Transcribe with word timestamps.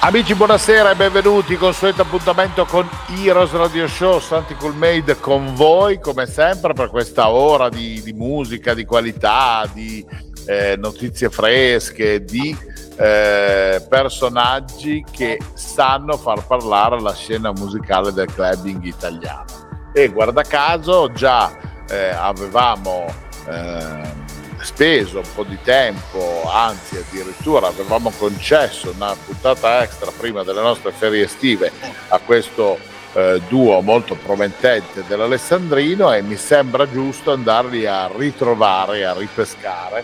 Amici, 0.00 0.34
buonasera 0.34 0.90
e 0.90 0.94
benvenuti. 0.96 1.56
Consueto 1.56 2.02
appuntamento 2.02 2.64
con 2.66 2.88
Heroes 3.22 3.52
Radio 3.52 3.86
Show. 3.88 4.20
Santi 4.20 4.54
Coolmade 4.54 5.18
con 5.18 5.54
voi, 5.54 5.98
come 5.98 6.26
sempre, 6.26 6.74
per 6.74 6.90
questa 6.90 7.30
ora 7.30 7.68
di, 7.68 8.02
di 8.02 8.12
musica, 8.12 8.74
di 8.74 8.84
qualità, 8.84 9.68
di 9.72 10.04
eh, 10.46 10.76
notizie 10.76 11.30
fresche, 11.30 12.22
di 12.22 12.56
eh, 12.96 13.84
personaggi 13.88 15.04
che 15.10 15.38
sanno 15.54 16.16
far 16.16 16.46
parlare 16.46 17.00
la 17.00 17.14
scena 17.14 17.52
musicale 17.52 18.12
del 18.12 18.32
clubbing 18.32 18.84
italiano. 18.84 19.44
E 19.92 20.08
guarda 20.08 20.42
caso, 20.42 21.10
già 21.12 21.56
eh, 21.88 22.08
avevamo 22.08 23.06
eh, 23.48 24.23
speso 24.64 25.18
un 25.18 25.32
po' 25.34 25.44
di 25.44 25.58
tempo, 25.62 26.42
anzi 26.50 26.96
addirittura 26.96 27.68
avevamo 27.68 28.10
concesso 28.16 28.92
una 28.94 29.14
puntata 29.14 29.82
extra 29.82 30.10
prima 30.10 30.42
delle 30.42 30.62
nostre 30.62 30.90
ferie 30.90 31.24
estive 31.24 31.70
a 32.08 32.18
questo 32.18 32.78
eh, 33.12 33.40
duo 33.48 33.80
molto 33.82 34.16
promettente 34.16 35.04
dell'Alessandrino 35.06 36.12
e 36.12 36.22
mi 36.22 36.36
sembra 36.36 36.90
giusto 36.90 37.32
andarli 37.32 37.86
a 37.86 38.10
ritrovare, 38.14 39.04
a 39.04 39.12
ripescare, 39.12 40.02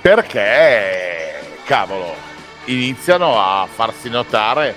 perché, 0.00 1.40
cavolo, 1.64 2.14
iniziano 2.64 3.40
a 3.40 3.66
farsi 3.72 4.10
notare 4.10 4.74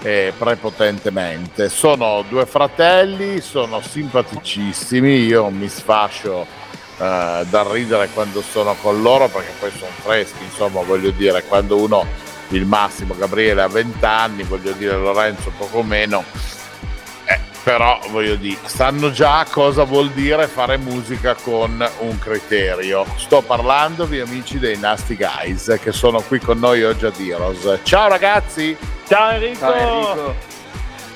eh, 0.00 0.32
prepotentemente. 0.36 1.68
Sono 1.68 2.24
due 2.28 2.46
fratelli, 2.46 3.40
sono 3.40 3.80
simpaticissimi, 3.80 5.24
io 5.24 5.50
mi 5.50 5.68
sfascio 5.68 6.62
eh, 6.98 7.44
da 7.48 7.66
ridere 7.70 8.08
quando 8.12 8.42
sono 8.42 8.74
con 8.80 9.02
loro 9.02 9.28
perché 9.28 9.52
poi 9.58 9.70
sono 9.76 9.90
freschi, 10.02 10.44
insomma 10.44 10.82
voglio 10.82 11.10
dire, 11.10 11.42
quando 11.44 11.76
uno 11.76 12.06
il 12.48 12.66
massimo 12.66 13.14
Gabriele 13.16 13.62
ha 13.62 13.68
20 13.68 14.04
anni, 14.04 14.42
voglio 14.44 14.72
dire 14.72 14.96
Lorenzo 14.96 15.52
poco 15.56 15.82
meno, 15.82 16.24
eh, 17.24 17.40
però 17.62 17.98
voglio 18.10 18.36
dire, 18.36 18.58
sanno 18.66 19.10
già 19.10 19.44
cosa 19.50 19.84
vuol 19.84 20.10
dire 20.10 20.46
fare 20.46 20.76
musica 20.76 21.34
con 21.34 21.84
un 22.00 22.18
criterio. 22.18 23.04
Sto 23.16 23.42
parlandovi 23.42 24.20
amici 24.20 24.58
dei 24.58 24.78
Nasty 24.78 25.16
Guys 25.16 25.78
che 25.82 25.92
sono 25.92 26.20
qui 26.20 26.38
con 26.38 26.58
noi 26.58 26.84
oggi 26.84 27.06
a 27.06 27.10
Diros. 27.10 27.80
Ciao 27.82 28.08
ragazzi! 28.08 28.76
Ciao 29.08 29.30
Enrico! 29.30 29.58
Ciao 29.58 29.74
Enrico! 29.74 30.52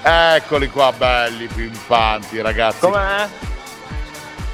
Eccoli 0.00 0.70
qua 0.70 0.92
belli, 0.96 1.46
pimpanti 1.46 2.40
ragazzi. 2.40 2.78
Com'è? 2.80 3.28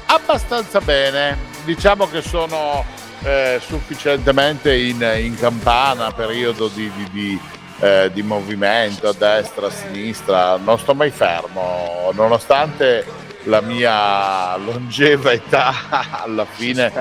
Abbastanza 0.07 0.79
bene, 0.81 1.37
diciamo 1.63 2.07
che 2.07 2.21
sono 2.21 2.85
eh, 3.23 3.59
sufficientemente 3.65 4.75
in, 4.75 5.01
in, 5.19 5.35
campana, 5.35 6.11
periodo 6.11 6.67
di, 6.67 6.91
di, 6.95 7.09
di, 7.11 7.39
eh, 7.79 8.11
di, 8.13 8.21
movimento 8.21 9.09
a 9.09 9.13
destra, 9.13 9.67
a 9.67 9.71
sinistra, 9.71 10.57
non 10.57 10.77
sto 10.77 10.93
mai 10.93 11.09
fermo, 11.09 12.11
nonostante 12.13 13.03
la 13.45 13.61
mia 13.61 14.55
longeva 14.57 15.31
età, 15.31 15.73
alla 16.23 16.45
fine 16.45 16.91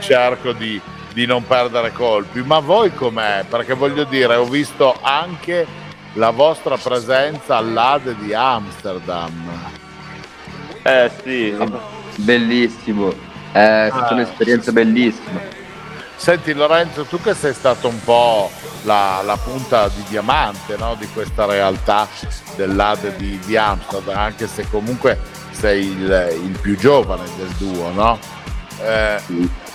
cerco 0.00 0.52
di, 0.52 0.80
di 1.12 1.26
non 1.26 1.46
perdere 1.46 1.92
colpi. 1.92 2.42
Ma 2.42 2.58
voi 2.58 2.92
com'è? 2.92 3.44
Perché 3.48 3.74
voglio 3.74 4.04
dire, 4.04 4.34
ho 4.34 4.44
visto 4.44 4.98
anche 5.00 5.66
la 6.14 6.30
vostra 6.30 6.76
presenza 6.76 7.56
all'Ade 7.56 8.16
di 8.16 8.34
Amsterdam. 8.34 9.76
Eh 10.82 11.10
sì, 11.22 11.56
Bellissimo, 12.24 13.10
è 13.52 13.86
stata 13.90 14.08
Ah. 14.08 14.12
un'esperienza 14.14 14.72
bellissima. 14.72 15.40
Senti 16.16 16.52
Lorenzo, 16.52 17.04
tu 17.04 17.20
che 17.20 17.32
sei 17.32 17.54
stato 17.54 17.86
un 17.86 18.02
po' 18.02 18.50
la, 18.82 19.22
la 19.24 19.36
punta 19.36 19.86
di 19.88 20.02
diamante 20.08 20.76
no, 20.76 20.96
di 20.98 21.06
questa 21.12 21.44
realtà 21.46 22.08
dell'AD 22.56 23.14
di, 23.16 23.38
di 23.46 23.56
Amsterdam, 23.56 24.16
anche 24.16 24.48
se 24.48 24.66
comunque 24.68 25.16
sei 25.52 25.86
il, 25.86 26.40
il 26.44 26.58
più 26.60 26.76
giovane 26.76 27.22
del 27.36 27.50
duo, 27.56 27.92
no? 27.92 28.18
Eh, 28.80 29.20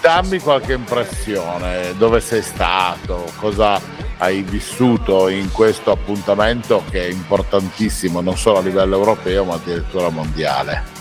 dammi 0.01 0.39
qualche 0.39 0.73
impressione, 0.73 1.95
dove 1.97 2.19
sei 2.19 2.41
stato, 2.41 3.31
cosa 3.37 3.79
hai 4.17 4.41
vissuto 4.41 5.29
in 5.29 5.49
questo 5.51 5.91
appuntamento 5.91 6.83
che 6.89 7.07
è 7.07 7.09
importantissimo 7.09 8.19
non 8.21 8.37
solo 8.37 8.57
a 8.57 8.61
livello 8.61 8.95
europeo 8.95 9.45
ma 9.45 9.55
addirittura 9.55 10.09
mondiale. 10.09 10.92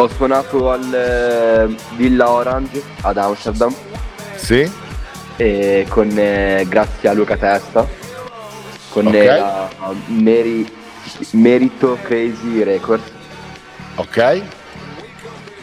Ho 0.00 0.08
suonato 0.08 0.70
al 0.70 0.94
eh, 0.94 1.76
Villa 1.96 2.30
Orange 2.30 2.80
ad 3.00 3.16
Amsterdam 3.16 3.74
Sì? 4.36 4.70
e 5.36 5.86
con, 5.88 6.08
eh, 6.16 6.64
grazie 6.68 7.08
a 7.08 7.12
Luca 7.12 7.36
Testa 7.36 7.84
con 8.90 9.06
Ok. 9.08 9.14
eh, 9.14 9.26
la 9.26 9.68
Meri- 10.06 10.70
Merito 11.32 11.98
Crazy 12.02 12.62
Records 12.62 13.10
Ok? 13.96 14.42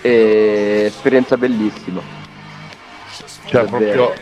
e 0.01 0.83
esperienza 0.87 1.37
bellissima. 1.37 2.01
Cioè 3.45 3.63
Davvero. 3.63 4.05
proprio 4.07 4.13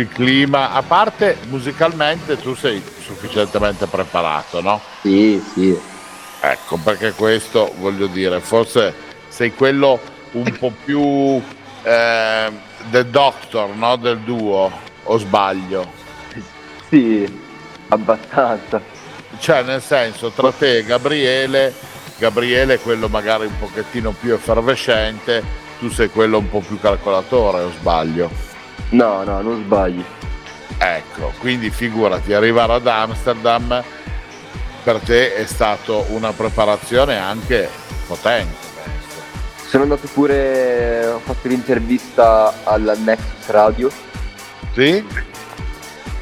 il 0.00 0.08
clima, 0.08 0.72
a 0.72 0.82
parte 0.82 1.36
musicalmente 1.48 2.36
tu 2.38 2.54
sei 2.54 2.82
sufficientemente 3.00 3.86
preparato, 3.86 4.60
no? 4.60 4.80
Sì, 5.00 5.40
sì. 5.54 5.78
Ecco, 6.40 6.76
perché 6.82 7.12
questo 7.12 7.72
voglio 7.78 8.06
dire, 8.08 8.40
forse 8.40 9.08
sei 9.40 9.54
quello 9.54 9.98
un 10.32 10.54
po' 10.58 10.70
più 10.84 11.42
eh, 11.82 12.52
del 12.90 13.06
doctor, 13.06 13.74
no? 13.74 13.96
Del 13.96 14.18
duo, 14.18 14.70
o 15.04 15.16
sbaglio? 15.16 15.90
Sì, 16.90 17.40
abbastanza. 17.88 18.82
Cioè, 19.38 19.62
nel 19.62 19.80
senso, 19.80 20.28
tra 20.28 20.52
te 20.52 20.76
e 20.76 20.84
Gabriele, 20.84 21.72
Gabriele 22.18 22.74
è 22.74 22.80
quello 22.80 23.08
magari 23.08 23.46
un 23.46 23.58
pochettino 23.58 24.10
più 24.10 24.34
effervescente, 24.34 25.42
tu 25.78 25.88
sei 25.88 26.10
quello 26.10 26.36
un 26.36 26.50
po' 26.50 26.60
più 26.60 26.78
calcolatore, 26.78 27.62
o 27.62 27.70
sbaglio? 27.70 28.30
No, 28.90 29.24
no, 29.24 29.40
non 29.40 29.62
sbagli. 29.64 30.04
Ecco, 30.76 31.32
quindi 31.38 31.70
figurati, 31.70 32.34
arrivare 32.34 32.74
ad 32.74 32.86
Amsterdam 32.86 33.82
per 34.82 34.98
te 34.98 35.34
è 35.34 35.46
stato 35.46 36.04
una 36.10 36.32
preparazione 36.32 37.16
anche 37.16 37.70
potente. 38.06 38.69
Sono 39.70 39.84
andato 39.84 40.08
pure, 40.12 41.06
ho 41.06 41.20
fatto 41.20 41.46
l'intervista 41.46 42.52
alla 42.64 42.94
Nexus 42.94 43.46
Radio 43.46 43.88
Sì? 44.72 45.04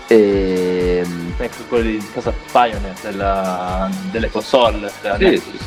e 0.06 1.06
ecco 1.38 1.56
quello 1.68 1.84
di 1.88 2.10
casa 2.12 2.30
Pioneer 2.52 2.94
della- 3.00 3.88
delle 4.10 4.30
console 4.30 4.90
della 5.00 5.16
Sì, 5.16 5.24
Nexus. 5.24 5.60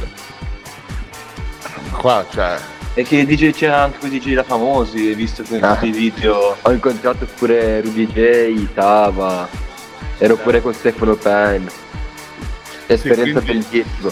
Qua 1.97 2.23
cioè, 2.31 2.57
E 2.93 3.03
che 3.03 3.25
DJ 3.25 3.51
c'era 3.51 3.81
anche 3.83 3.97
quei 3.99 4.11
DJ 4.11 4.33
da 4.35 4.43
famosi, 4.43 5.07
hai 5.07 5.15
visto 5.15 5.43
que- 5.43 5.59
Ah. 5.61 5.75
video. 5.75 6.57
Ho 6.61 6.71
incontrato 6.71 7.25
pure 7.37 7.79
Rudy 7.81 8.05
J, 8.05 8.73
Tava, 8.73 9.47
ero 10.17 10.35
pure 10.35 10.61
con 10.61 10.73
Stefano 10.73 11.15
Pen. 11.15 11.67
Esperienza 12.87 13.39
quindi- 13.41 13.65
bellissima. 13.69 14.11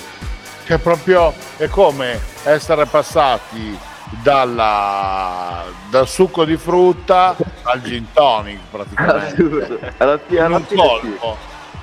che 0.63 0.77
proprio 0.77 1.33
è 1.57 1.67
come 1.67 2.19
essere 2.43 2.85
passati 2.85 3.77
dalla, 4.21 5.65
dal 5.89 6.07
succo 6.07 6.45
di 6.45 6.57
frutta 6.57 7.35
al 7.63 7.81
gin 7.81 8.07
tonic 8.11 8.59
praticamente. 8.71 9.79
Alla 9.97 10.17
fine, 10.17 10.37
In 10.37 10.41
alla 10.41 10.59
fine 10.59 10.65
sì. 10.67 10.75
colpo. 10.75 11.37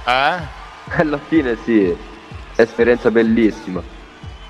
Eh? 0.06 0.34
Alla 0.96 1.18
fine 1.28 1.56
sì. 1.64 1.96
Esperienza 2.56 3.10
bellissima. 3.10 3.82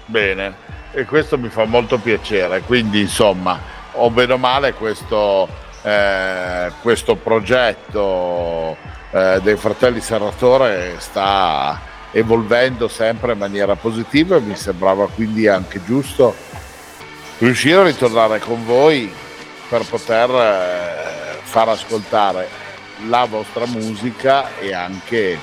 Bene, 0.07 0.55
e 0.93 1.05
questo 1.05 1.37
mi 1.37 1.49
fa 1.49 1.65
molto 1.65 1.99
piacere, 1.99 2.61
quindi 2.63 3.01
insomma, 3.01 3.59
o 3.93 4.09
bene 4.11 4.35
o 4.35 4.39
male 4.39 4.73
questo, 4.75 5.49
eh, 5.83 6.71
questo 6.81 7.17
progetto 7.17 8.77
eh, 9.11 9.41
dei 9.43 9.57
fratelli 9.57 10.01
Serratore 10.01 10.95
sta 10.99 11.81
evolvendo 12.17 12.89
sempre 12.89 13.33
in 13.33 13.39
maniera 13.39 13.77
positiva 13.77 14.37
e 14.37 14.41
mi 14.41 14.57
sembrava 14.57 15.07
quindi 15.07 15.47
anche 15.49 15.85
giusto 15.85 16.35
riuscire 17.39 17.81
a 17.81 17.85
ritornare 17.85 18.39
con 18.39 18.65
voi 18.65 19.13
per 19.69 19.85
poter 19.85 20.31
eh, 20.31 21.39
far 21.43 21.69
ascoltare 21.69 22.49
la 23.09 23.27
vostra 23.29 23.67
musica 23.67 24.57
e 24.59 24.73
anche 24.73 25.39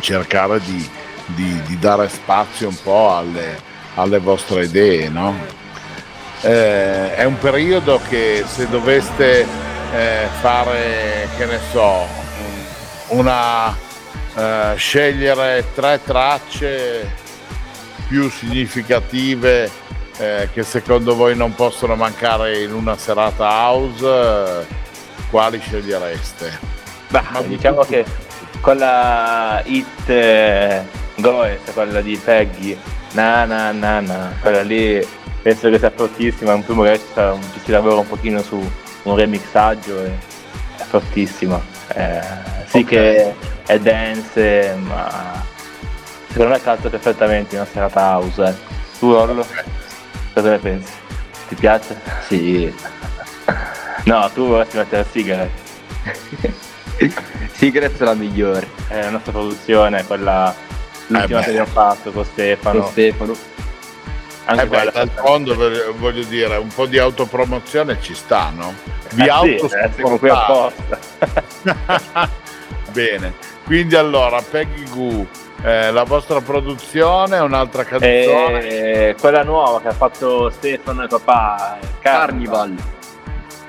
cercare 0.00 0.58
di, 0.62 0.90
di, 1.26 1.62
di 1.62 1.78
dare 1.78 2.08
spazio 2.08 2.66
un 2.66 2.82
po' 2.82 3.14
alle, 3.14 3.56
alle 3.94 4.18
vostre 4.18 4.64
idee, 4.64 5.08
no? 5.10 5.36
Eh, 6.40 7.14
è 7.14 7.22
un 7.22 7.38
periodo 7.38 8.00
che 8.08 8.42
se 8.48 8.68
doveste 8.68 9.46
eh, 9.92 10.26
fare, 10.40 11.28
che 11.36 11.44
ne 11.44 11.60
so, 11.70 12.04
una 13.08 13.88
eh, 14.34 14.72
scegliere 14.76 15.64
tre 15.74 16.00
tracce 16.04 17.08
più 18.08 18.28
significative 18.30 19.70
eh, 20.18 20.48
che 20.52 20.62
secondo 20.62 21.14
voi 21.14 21.34
non 21.34 21.54
possono 21.54 21.94
mancare 21.96 22.62
in 22.62 22.74
una 22.74 22.96
serata 22.96 23.44
house, 23.44 24.66
quali 25.30 25.58
scegliereste? 25.58 26.58
Beh, 27.08 27.46
diciamo 27.46 27.82
che 27.82 28.04
con 28.60 28.76
la 28.76 29.62
hit 29.64 30.08
eh, 30.08 30.82
Goes, 31.16 31.60
quella 31.72 32.00
di 32.00 32.16
Peggy, 32.16 32.78
na 33.12 33.44
na 33.44 33.72
na 33.72 34.00
na, 34.00 34.32
quella 34.40 34.62
lì 34.62 35.04
penso 35.42 35.70
che 35.70 35.78
sia 35.78 35.90
fortissima, 35.90 36.52
in 36.52 36.64
più 36.64 36.74
magari 36.74 36.98
ci, 36.98 37.20
ci 37.54 37.60
si 37.64 37.70
lavora 37.70 37.96
un 37.96 38.06
pochino 38.06 38.42
su 38.42 38.56
un 39.02 39.16
remixaggio 39.16 40.04
e 40.04 40.10
è 40.76 40.82
fortissima. 40.82 41.79
Eh, 41.94 42.20
sì 42.66 42.78
okay. 42.78 42.84
che 42.84 43.34
è 43.66 43.78
dance, 43.78 44.74
ma 44.80 45.44
secondo 46.28 46.52
me 46.52 46.62
calza 46.62 46.88
perfettamente 46.88 47.54
in 47.54 47.60
una 47.60 47.70
serata 47.70 48.00
house. 48.00 48.42
Eh. 48.42 48.54
Tu 48.98 49.06
Orlo, 49.08 49.46
cosa 50.32 50.50
ne 50.50 50.58
pensi? 50.58 50.92
Ti 51.48 51.54
piace? 51.54 52.00
Sì. 52.26 52.72
no, 54.04 54.30
tu 54.32 54.46
vorresti 54.46 54.76
mettere 54.76 55.06
Cigarette. 55.10 55.68
Cigarette 57.56 57.98
è 58.02 58.04
la 58.04 58.14
migliore. 58.14 58.68
È 58.88 59.00
la 59.00 59.10
nostra 59.10 59.32
produzione, 59.32 60.04
quella 60.04 60.54
l'ultima 61.08 61.40
eh 61.40 61.42
che 61.42 61.50
abbiamo 61.50 61.70
fatto 61.70 62.10
con 62.12 62.24
Stefano. 62.24 62.80
Con 62.80 62.90
Stefano. 62.90 63.36
Anche 64.50 64.64
eh 64.64 64.66
beh, 64.66 64.90
d'altronde 64.92 65.54
voglio 65.96 66.24
dire, 66.24 66.56
un 66.56 66.70
po' 66.74 66.86
di 66.86 66.98
autopromozione 66.98 67.98
ci 68.00 68.14
sta, 68.14 68.50
no? 68.52 68.74
Vi 69.10 69.24
eh 69.24 69.30
auto 69.30 69.68
sì, 69.68 69.76
eh, 69.76 69.90
siamo 69.94 70.18
qui 70.18 70.28
apposta. 70.28 70.98
Bene, 72.90 73.34
quindi 73.64 73.94
allora 73.94 74.42
Peggy 74.42 74.90
Goo, 74.90 75.24
eh, 75.62 75.92
la 75.92 76.02
vostra 76.02 76.40
produzione, 76.40 77.38
un'altra 77.38 77.84
canzone? 77.84 78.66
Eh, 78.66 79.14
quella 79.20 79.44
nuova 79.44 79.80
che 79.80 79.88
ha 79.88 79.92
fatto 79.92 80.50
Stefano 80.50 81.04
e 81.04 81.06
papà, 81.06 81.78
Carnival. 82.00 82.74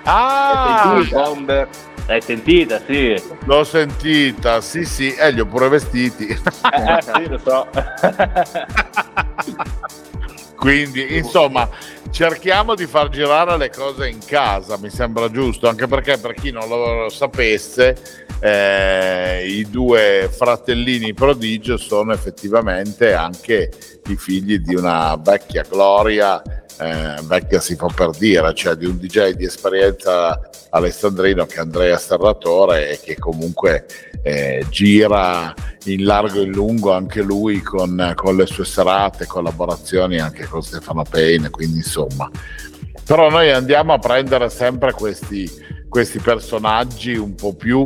Ah! 0.04 1.00
Bomber. 1.12 1.68
L'hai 2.07 2.22
sentita, 2.22 2.81
sì. 2.84 3.22
L'ho 3.44 3.63
sentita, 3.63 4.62
sì, 4.62 4.84
sì, 4.84 5.13
e 5.13 5.27
eh, 5.27 5.31
li 5.31 5.42
ho 5.42 5.45
pure 5.45 5.69
vestiti. 5.69 6.27
Eh, 6.27 7.01
sì, 7.01 7.27
lo 7.27 7.38
so. 7.38 7.68
Quindi, 10.62 11.18
insomma, 11.18 11.68
cerchiamo 12.12 12.75
di 12.75 12.86
far 12.86 13.10
girare 13.10 13.58
le 13.58 13.72
cose 13.72 14.08
in 14.08 14.19
casa, 14.24 14.78
mi 14.78 14.92
sembra 14.92 15.28
giusto, 15.31 15.68
anche 15.68 15.88
perché 15.88 16.19
per 16.19 16.36
chi 16.36 16.52
non 16.52 16.69
lo 16.69 17.10
sapesse, 17.10 18.28
eh, 18.40 19.44
i 19.48 19.68
due 19.68 20.30
fratellini 20.31 21.16
prodigio 21.16 21.78
sono 21.78 22.13
effettivamente 22.13 23.16
anche 23.16 23.72
i 24.06 24.16
figli 24.16 24.60
di 24.60 24.75
una 24.75 25.16
vecchia 25.16 25.63
gloria, 25.68 26.40
eh, 26.81 27.22
vecchia 27.24 27.60
si 27.60 27.75
fa 27.75 27.88
per 27.94 28.10
dire, 28.18 28.54
cioè 28.56 28.75
di 28.75 28.86
un 28.86 28.98
DJ 28.98 29.33
di 29.33 29.45
esperienza 29.45 30.39
alessandrino 30.72 31.45
che 31.45 31.56
è 31.56 31.60
Andrea 31.60 31.98
Serratore 31.98 32.92
e 32.92 33.00
che 33.00 33.19
comunque 33.19 33.86
eh, 34.24 34.66
gira 34.69 35.54
in 35.86 36.04
largo 36.06 36.39
e 36.39 36.44
in 36.44 36.51
lungo 36.51 36.92
anche 36.92 37.22
lui 37.22 37.62
con, 37.62 38.13
con, 38.16 38.36
le 38.36 38.48
sue 38.48 38.66
serate, 38.66 39.28
collaborazioni 39.28 40.19
anche 40.19 40.45
con 40.45 40.63
Stefano 40.63 41.04
Payne, 41.07 41.51
quindi 41.51 41.78
insomma. 41.78 42.30
Però 43.06 43.30
noi 43.30 43.51
andiamo 43.51 43.94
a 43.94 44.00
prendere 44.00 44.50
sempre 44.50 44.94
questi, 44.94 45.50
questi 45.88 46.19
personaggi 46.19 47.16
un 47.16 47.36
po' 47.36 47.54
più 47.54 47.84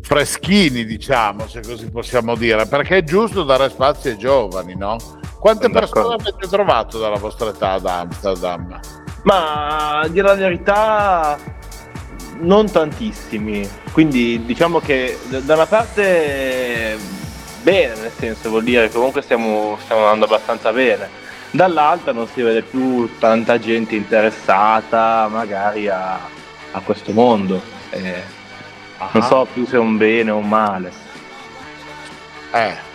freschini, 0.00 0.84
diciamo, 0.84 1.46
se 1.46 1.60
così 1.60 1.90
possiamo 1.90 2.34
dire, 2.34 2.66
perché 2.66 2.98
è 2.98 3.04
giusto 3.04 3.44
dare 3.44 3.68
spazio 3.68 4.10
ai 4.10 4.18
giovani, 4.18 4.74
no? 4.74 4.96
Quante 5.38 5.70
persone 5.70 6.14
avete 6.14 6.48
trovato 6.48 6.98
dalla 6.98 7.16
vostra 7.16 7.50
età 7.50 7.72
ad 7.72 7.86
Amsterdam? 7.86 8.80
Ma 9.22 10.00
a 10.00 10.08
dire 10.08 10.26
la 10.26 10.34
verità 10.34 11.38
non 12.40 12.70
tantissimi, 12.70 13.68
quindi 13.92 14.44
diciamo 14.44 14.80
che 14.80 15.18
da 15.26 15.54
una 15.54 15.66
parte 15.66 16.96
bene, 17.62 17.94
nel 18.00 18.12
senso 18.16 18.48
vuol 18.48 18.64
dire 18.64 18.88
che 18.88 18.94
comunque 18.94 19.22
stiamo, 19.22 19.76
stiamo 19.82 20.02
andando 20.02 20.26
abbastanza 20.26 20.72
bene, 20.72 21.08
dall'altra 21.50 22.12
non 22.12 22.26
si 22.28 22.42
vede 22.42 22.62
più 22.62 23.18
tanta 23.18 23.58
gente 23.58 23.94
interessata 23.94 25.28
magari 25.28 25.88
a, 25.88 26.14
a 26.72 26.80
questo 26.80 27.12
mondo, 27.12 27.60
eh, 27.90 28.22
non 29.12 29.22
so 29.22 29.46
più 29.52 29.66
se 29.66 29.76
è 29.76 29.78
un 29.78 29.96
bene 29.96 30.30
o 30.30 30.36
un 30.36 30.48
male. 30.48 30.92
Eh, 32.52 32.87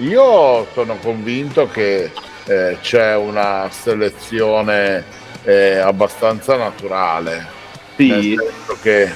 io 0.00 0.66
sono 0.72 0.96
convinto 0.96 1.68
che 1.68 2.10
eh, 2.44 2.78
c'è 2.80 3.16
una 3.16 3.68
selezione 3.70 5.04
eh, 5.44 5.76
abbastanza 5.76 6.56
naturale. 6.56 7.58
Sì. 7.96 8.34
che 8.80 9.12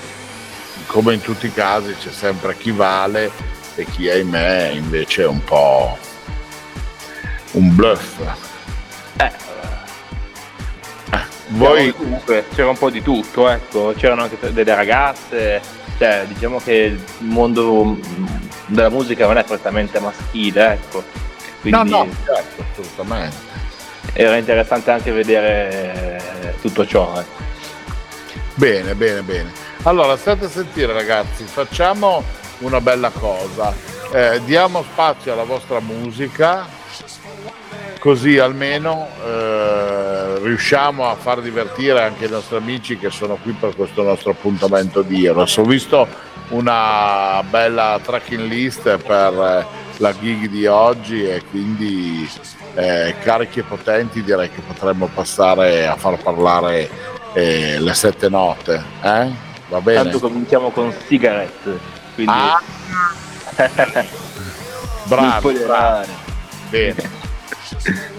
come 0.86 1.14
in 1.14 1.20
tutti 1.22 1.46
i 1.46 1.52
casi 1.52 1.94
c'è 1.94 2.10
sempre 2.10 2.54
chi 2.54 2.70
vale 2.70 3.30
e 3.76 3.86
chi 3.86 4.10
ahimè 4.10 4.72
invece 4.74 5.22
è 5.22 5.26
un 5.26 5.42
po' 5.42 5.96
un 7.52 7.74
bluff. 7.74 8.20
Eh, 9.16 9.24
eh 11.12 11.24
voi 11.48 11.94
comunque 11.94 12.44
c'era 12.54 12.68
un 12.68 12.76
po' 12.76 12.90
di 12.90 13.02
tutto, 13.02 13.48
ecco, 13.48 13.94
c'erano 13.96 14.22
anche 14.22 14.38
delle 14.52 14.74
ragazze, 14.74 15.62
cioè 15.96 16.24
diciamo 16.28 16.58
che 16.58 16.72
il 16.72 17.00
mondo 17.18 17.98
della 18.66 18.88
musica 18.88 19.26
non 19.26 19.38
è 19.38 19.44
prettamente 19.44 19.98
maschile, 20.00 20.72
ecco. 20.72 21.02
Quindi 21.60 21.90
no, 21.90 22.04
no, 22.04 22.08
certo, 22.24 22.64
assolutamente. 22.70 23.36
Era 24.12 24.36
interessante 24.36 24.90
anche 24.90 25.10
vedere 25.10 26.56
tutto 26.60 26.86
ciò, 26.86 27.18
ecco. 27.18 27.42
Bene, 28.54 28.94
bene, 28.94 29.22
bene. 29.22 29.52
Allora, 29.82 30.16
state 30.16 30.44
a 30.44 30.48
sentire 30.48 30.92
ragazzi, 30.92 31.44
facciamo 31.44 32.22
una 32.58 32.80
bella 32.80 33.10
cosa. 33.10 33.74
Eh, 34.12 34.40
diamo 34.44 34.84
spazio 34.84 35.32
alla 35.32 35.42
vostra 35.42 35.80
musica, 35.80 36.66
così 37.98 38.38
almeno 38.38 39.08
eh, 39.24 40.38
riusciamo 40.40 41.08
a 41.08 41.16
far 41.16 41.40
divertire 41.40 42.00
anche 42.00 42.26
i 42.26 42.30
nostri 42.30 42.56
amici 42.56 42.96
che 42.96 43.10
sono 43.10 43.36
qui 43.42 43.52
per 43.52 43.74
questo 43.74 44.02
nostro 44.02 44.30
appuntamento 44.30 45.02
di 45.02 45.26
Eros. 45.26 45.56
Ho 45.56 45.64
visto 45.64 46.06
una 46.48 47.42
bella 47.48 47.98
tracking 48.02 48.48
list 48.48 48.96
per 48.98 49.32
eh, 49.32 49.66
la 49.98 50.18
gig 50.18 50.48
di 50.48 50.66
oggi 50.66 51.24
e 51.28 51.42
quindi 51.50 52.28
eh, 52.74 53.14
carichi 53.22 53.60
e 53.60 53.62
potenti 53.62 54.22
direi 54.22 54.50
che 54.50 54.60
potremmo 54.60 55.08
passare 55.12 55.86
a 55.86 55.96
far 55.96 56.20
parlare 56.22 56.88
eh, 57.32 57.78
le 57.78 57.94
sette 57.94 58.28
note, 58.28 58.82
eh? 59.02 59.30
Va 59.68 59.80
bene? 59.80 60.02
Tanto 60.02 60.20
cominciamo 60.20 60.70
con 60.70 60.92
Cigarette, 61.06 61.78
quindi... 62.14 62.32
Ah. 62.32 62.60
bravo, 65.04 65.52
bravo. 65.52 66.06
Bene. 66.68 67.22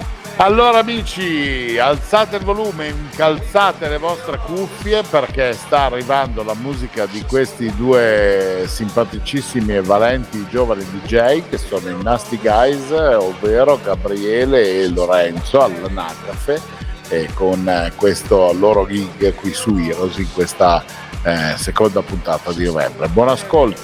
Allora 0.37 0.79
amici, 0.79 1.77
alzate 1.79 2.35
il 2.35 2.43
volume, 2.43 2.87
incalzate 2.87 3.87
le 3.87 3.97
vostre 3.97 4.37
cuffie 4.37 5.01
perché 5.01 5.53
sta 5.53 5.83
arrivando 5.83 6.43
la 6.43 6.53
musica 6.53 7.05
di 7.05 7.23
questi 7.23 7.73
due 7.73 8.65
simpaticissimi 8.67 9.75
e 9.75 9.81
valenti 9.81 10.45
giovani 10.49 10.83
DJ 10.83 11.43
che 11.49 11.57
sono 11.57 11.87
i 11.87 12.03
Nasty 12.03 12.37
Guys, 12.37 12.91
ovvero 12.91 13.79
Gabriele 13.81 14.81
e 14.81 14.89
Lorenzo 14.89 15.63
all'anagrafe 15.63 16.61
eh, 17.07 17.29
con 17.33 17.65
eh, 17.67 17.93
questo 17.95 18.51
loro 18.51 18.85
gig 18.85 19.33
qui 19.35 19.53
su 19.53 19.77
Heroes 19.77 20.17
in 20.17 20.31
questa 20.33 20.83
eh, 21.23 21.53
seconda 21.55 22.01
puntata 22.01 22.51
di 22.51 22.65
novembre. 22.65 23.07
Buon 23.07 23.29
ascolto! 23.29 23.79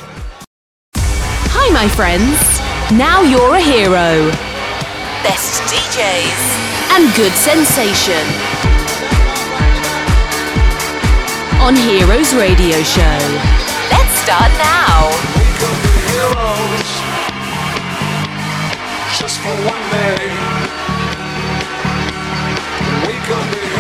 Hi 1.54 1.72
my 1.72 1.88
friends, 1.88 2.60
now 2.90 3.22
you're 3.22 3.56
a 3.56 3.62
hero. 3.62 4.51
Best 5.24 5.62
DJs 5.72 6.42
and 6.94 7.16
good 7.16 7.32
sensation. 7.34 8.26
On 11.62 11.76
Heroes 11.76 12.34
Radio 12.34 12.82
Show. 12.82 13.20
Let's 13.92 14.14
start 14.22 14.52
now. 14.58 15.12
Just 19.20 19.40
for 19.40 19.56
one 19.70 19.92
day. 19.92 20.52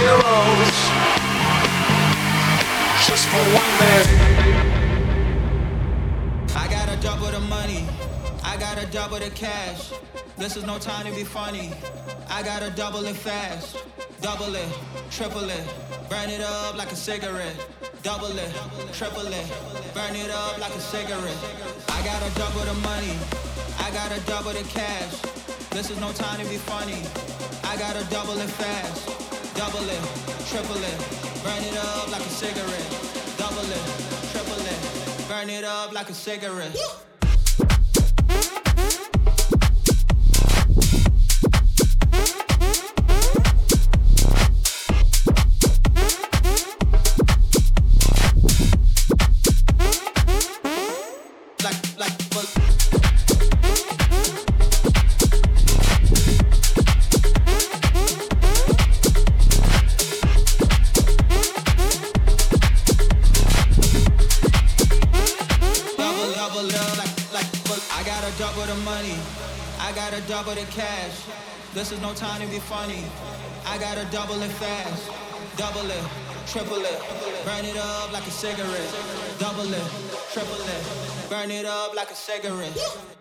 heroes 0.01 0.77
just 3.07 3.25
for 3.27 3.43
one 3.59 3.73
day. 3.79 4.03
I 6.55 6.67
got 6.69 6.87
a 6.89 6.97
job 7.01 7.21
with 7.21 7.31
the 7.31 7.39
money. 7.39 7.87
I 8.61 8.75
gotta 8.75 8.91
double 8.91 9.17
the 9.17 9.31
cash. 9.31 9.91
This 10.37 10.55
is 10.55 10.63
no 10.67 10.77
time 10.77 11.07
to 11.07 11.11
be 11.15 11.23
funny. 11.23 11.73
I 12.29 12.43
gotta 12.43 12.69
double 12.69 13.03
it 13.05 13.15
fast. 13.15 13.75
Double 14.21 14.53
it, 14.53 14.69
triple 15.09 15.49
it, 15.49 15.65
burn 16.11 16.29
it 16.29 16.41
up 16.41 16.77
like 16.77 16.91
a 16.91 16.95
cigarette. 16.95 17.57
Double 18.03 18.37
it, 18.37 18.53
triple 18.93 19.25
it, 19.25 19.47
burn 19.95 20.15
it 20.15 20.29
up 20.29 20.59
like 20.59 20.75
a 20.75 20.79
cigarette. 20.79 21.41
I 21.89 22.05
gotta 22.05 22.29
double 22.37 22.61
the 22.61 22.75
money. 22.85 23.17
I 23.79 23.89
gotta 23.97 24.21
double 24.27 24.53
the 24.53 24.63
cash. 24.69 25.19
This 25.71 25.89
is 25.89 25.99
no 25.99 26.11
time 26.11 26.39
to 26.39 26.45
be 26.47 26.57
funny. 26.57 27.01
I 27.63 27.75
gotta 27.77 28.05
double 28.11 28.37
it 28.37 28.51
fast. 28.61 29.09
Double 29.57 29.89
it, 29.89 30.03
triple 30.53 30.77
it, 30.77 30.97
burn 31.41 31.63
it 31.65 31.77
up 31.81 32.11
like 32.11 32.21
a 32.21 32.29
cigarette. 32.29 32.89
Double 33.41 33.65
it, 33.65 33.85
triple 34.29 34.61
it, 34.61 35.27
burn 35.27 35.49
it 35.49 35.63
up 35.63 35.93
like 35.93 36.11
a 36.11 36.13
cigarette. 36.13 36.77
Cash. 70.71 71.25
This 71.73 71.91
is 71.91 72.01
no 72.01 72.13
time 72.13 72.41
to 72.41 72.47
be 72.47 72.59
funny. 72.59 73.03
I 73.65 73.77
gotta 73.77 74.05
double 74.11 74.41
it 74.41 74.51
fast. 74.51 75.11
Double 75.57 75.89
it, 75.89 76.03
triple 76.47 76.79
it, 76.79 77.01
burn 77.45 77.65
it 77.65 77.77
up 77.77 78.11
like 78.13 78.25
a 78.25 78.31
cigarette. 78.31 78.95
Double 79.37 79.71
it, 79.73 79.91
triple 80.31 80.55
it, 80.55 81.29
burn 81.29 81.51
it 81.51 81.65
up 81.65 81.93
like 81.93 82.09
a 82.09 82.15
cigarette. 82.15 83.20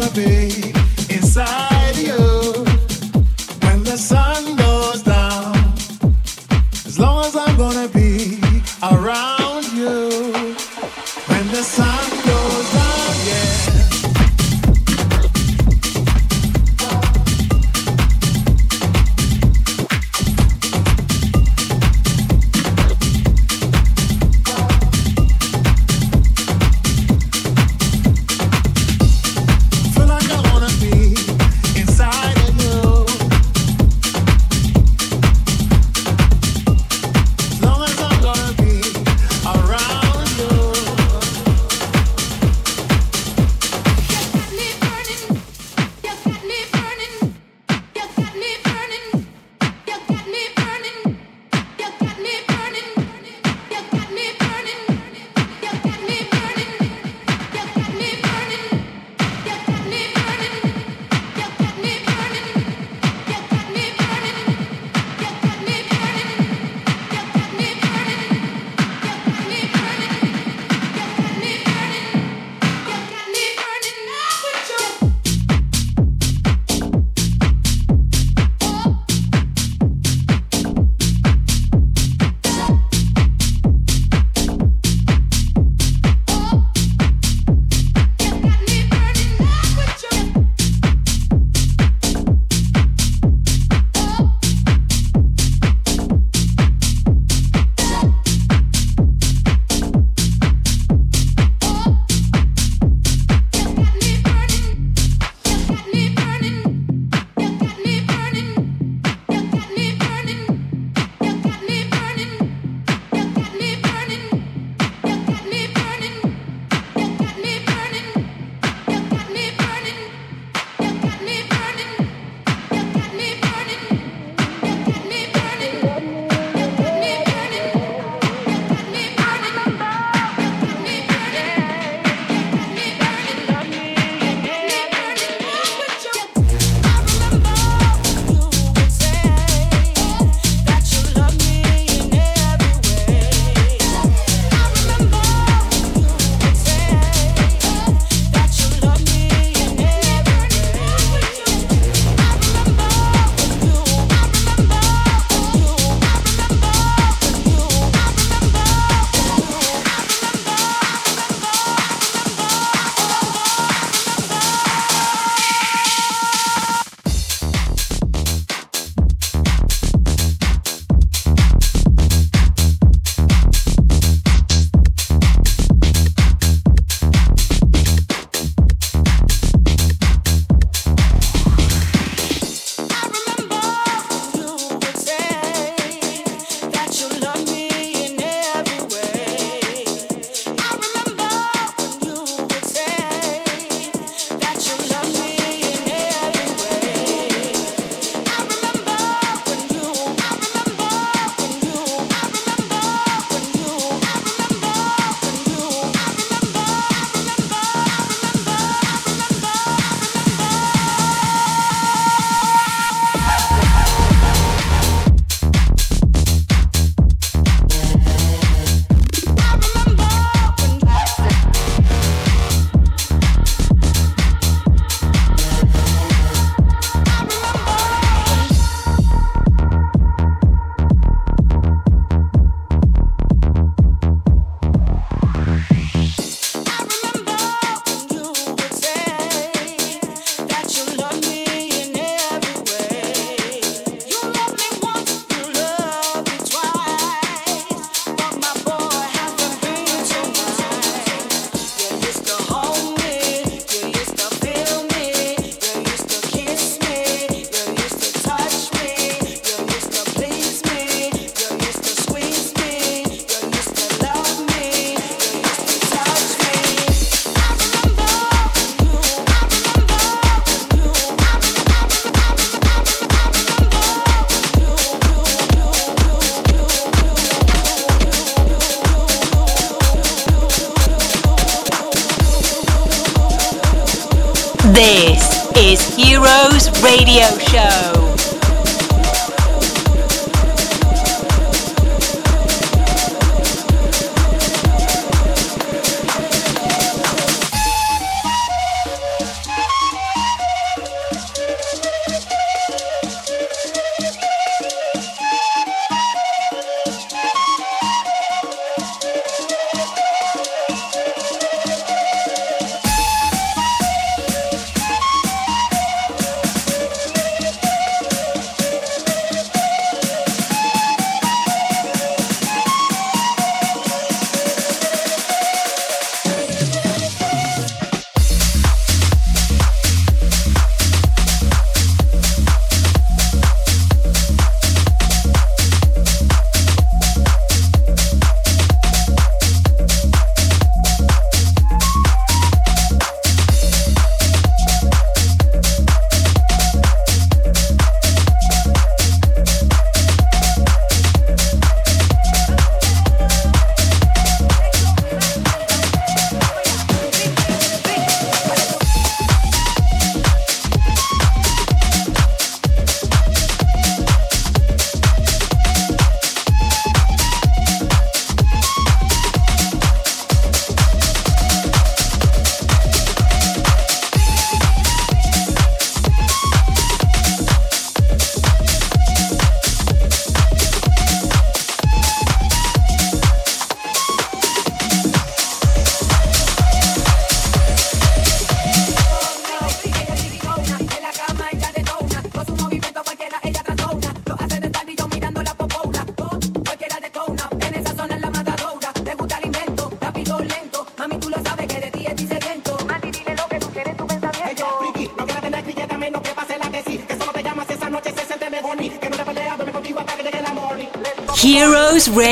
gotta 0.00 0.14
be 0.14 0.72
inside 1.14 1.96
you. 1.96 2.16
When 3.62 3.84
the 3.84 3.96
sun 3.98 4.39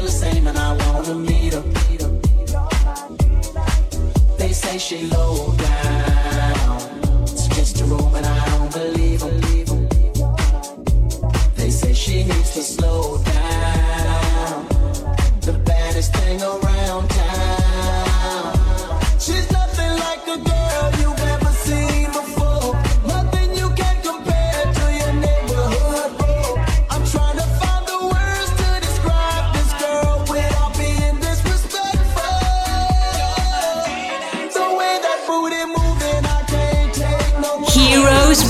feel 0.00 0.06
the 0.06 0.12
same 0.12 0.46
and 0.46 0.58
I 0.58 0.72
wanna 0.82 1.14
meet 1.14 1.52
her. 1.52 1.62
They 4.38 4.52
say 4.52 4.78
she 4.78 5.06
low 5.08 5.54
down. 5.56 6.76
It's 7.22 7.46
just 7.48 7.80
a 7.80 7.84
room 7.84 8.14
and 8.14 8.26
I 8.26 8.44
don't 8.50 8.72
believe 8.72 9.20
them. 9.20 9.40
They 11.54 11.70
say 11.70 11.92
she 11.92 12.24
needs 12.24 12.54
to 12.54 12.62
slow 12.62 13.22
down. 13.24 14.66
The 15.40 15.52
baddest 15.64 16.14
thing 16.16 16.40
around 16.42 17.08
town. 17.10 18.58
She's 19.18 19.50
nothing 19.52 19.92
like 20.06 20.26
a 20.26 20.38
girl. 20.38 20.99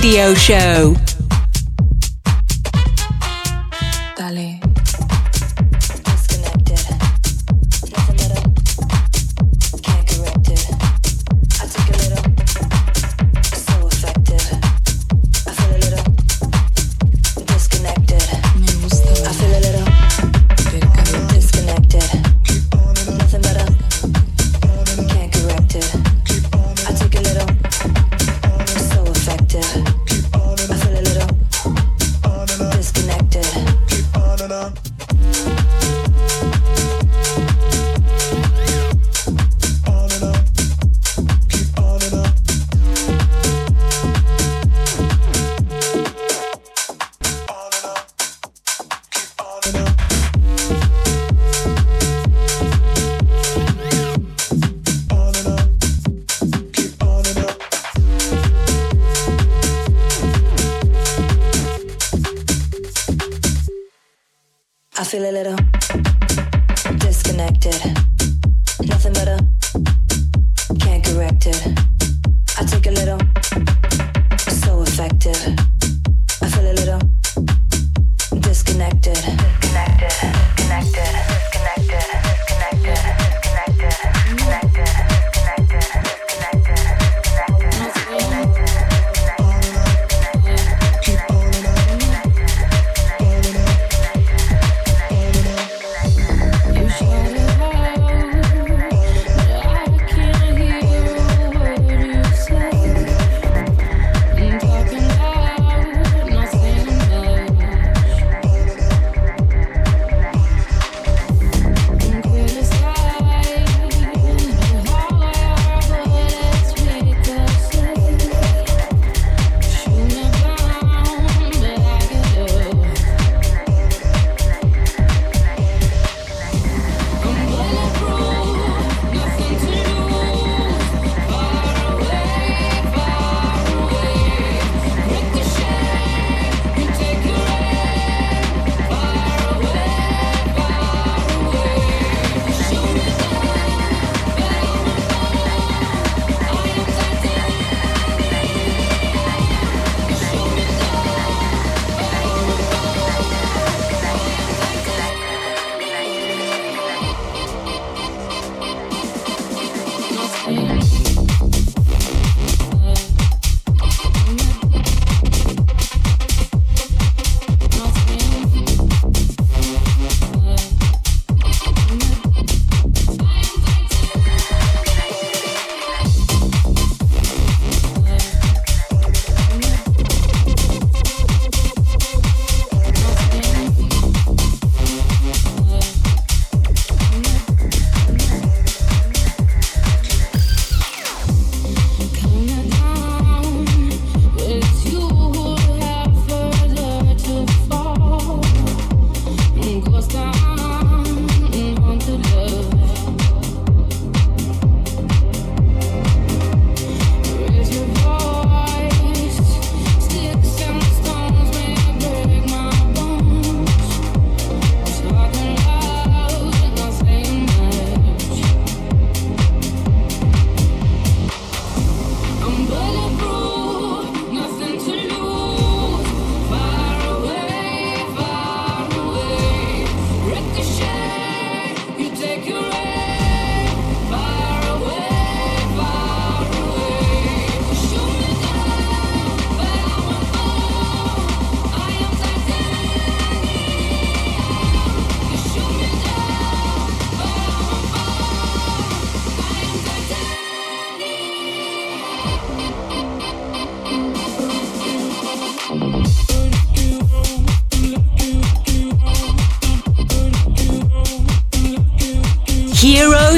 Radio 0.00 0.32
Show. 0.32 1.09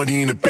money 0.00 0.22
in 0.22 0.28
the 0.28 0.34
bank. 0.34 0.49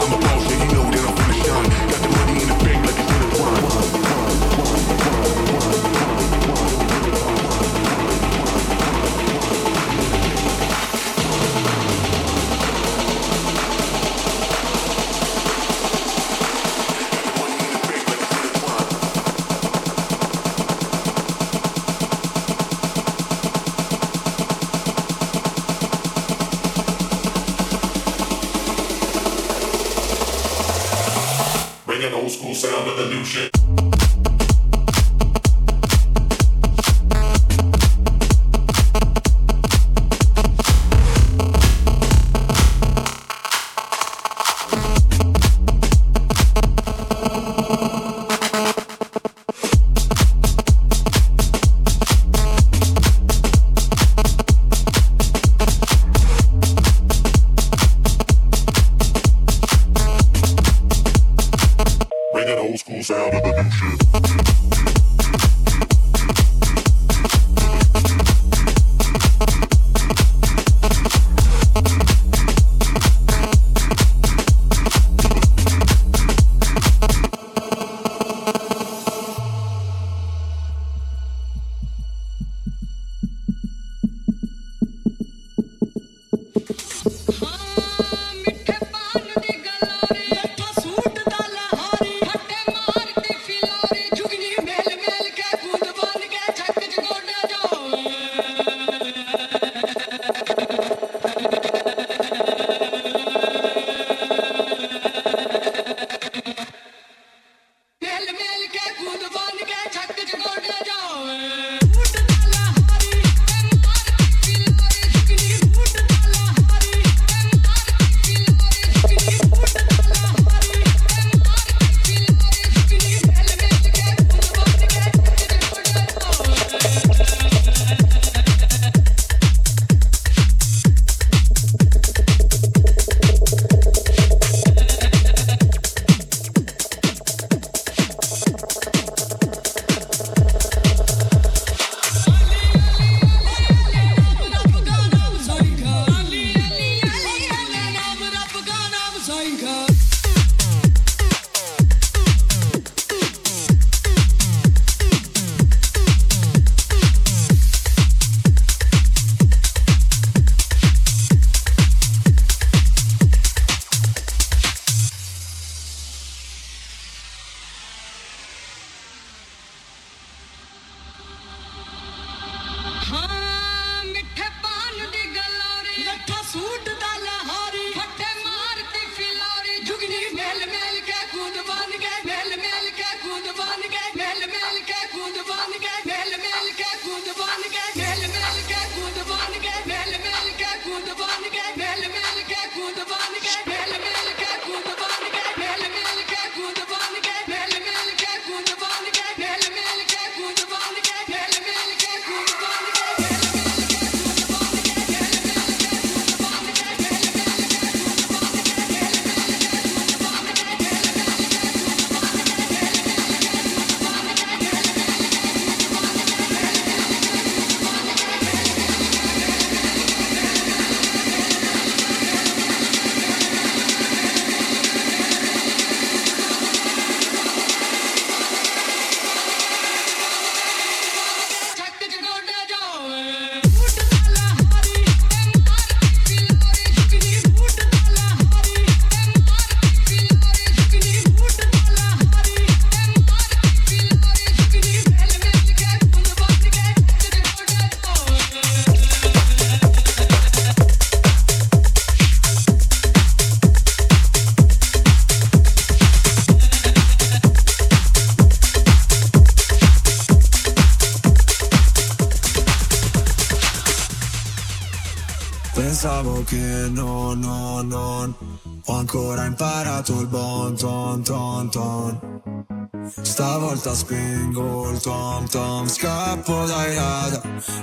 tom 274.99 275.47
tom 275.47 275.87
Scappo 275.87 276.65
dai 276.65 276.95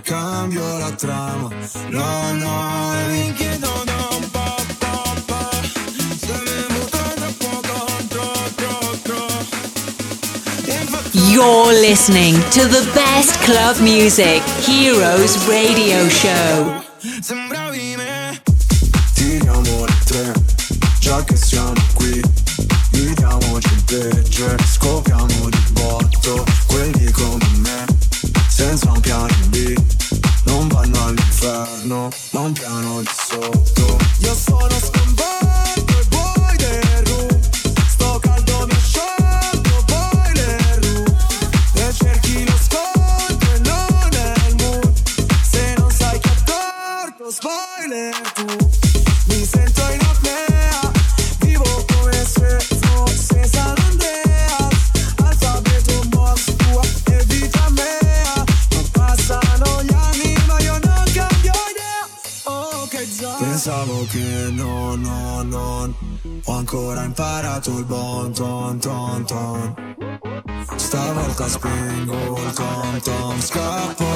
cambio 0.02 0.78
la 0.78 0.90
trama 0.92 1.50
No, 1.90 2.34
no, 2.34 2.78
You're 11.30 11.72
listening 11.72 12.34
to 12.50 12.66
the 12.66 12.90
best 12.94 13.38
club 13.44 13.80
music, 13.80 14.42
Heroes 14.66 15.36
Radio 15.46 16.08
Show. 16.08 16.87
Fantomska 73.00 73.94
på 73.98 74.07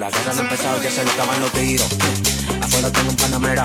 La 0.00 0.08
guerra 0.08 0.32
no 0.32 0.40
ha 0.40 0.42
empezado, 0.44 0.82
ya 0.82 0.90
se 0.90 1.04
le 1.04 1.10
acaban 1.10 1.38
los 1.42 1.52
tiros. 1.52 1.86
Afuera 2.62 2.90
tengo 2.90 3.10
un 3.10 3.16
panamera. 3.16 3.64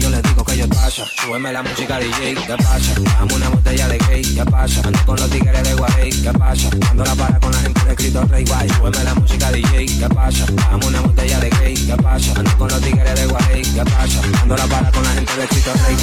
que 0.45 0.57
yo 0.57 0.67
pasa, 0.69 1.03
súbeme 1.21 1.51
la 1.51 1.61
música 1.61 1.99
DJ, 1.99 2.35
¿qué 2.35 2.55
pasa? 2.57 2.93
Dame 3.19 3.33
una 3.33 3.49
botella 3.49 3.87
de 3.87 3.97
gay, 3.97 4.21
¿qué 4.21 4.45
pasa? 4.45 4.81
Ando 4.85 5.05
con 5.05 5.15
los 5.17 5.29
tigres 5.29 5.63
de 5.63 5.73
Guay, 5.73 6.09
¿qué 6.09 6.31
pasa? 6.31 6.69
Ando 6.89 7.03
la 7.03 7.15
para 7.15 7.39
con 7.39 7.51
la 7.51 7.59
gente 7.59 7.83
de 7.85 7.91
escrito 7.91 8.23
Rey 8.23 8.45
Guay, 8.45 8.69
súbeme 8.69 9.03
la 9.03 9.15
música 9.15 9.51
DJ, 9.51 9.85
¿qué 9.85 10.09
pasa? 10.09 10.45
Dame 10.69 10.85
una 10.85 11.01
botella 11.01 11.39
de 11.39 11.49
gay, 11.49 11.73
¿qué 11.75 11.97
pasa? 11.97 12.33
Ando 12.35 12.57
con 12.57 12.69
los 12.69 12.81
tigres 12.81 13.15
de 13.15 13.27
Guay, 13.27 13.61
¿qué 13.61 13.83
pasa? 13.83 14.21
Ando 14.41 14.57
la 14.57 14.67
para 14.67 14.91
con 14.91 15.03
la 15.03 15.09
gente 15.11 15.35
de 15.35 15.43
escrito 15.43 15.71
Rey 15.85 15.95